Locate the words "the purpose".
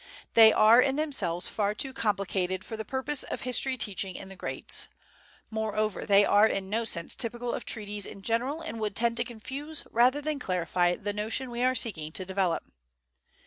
2.75-3.21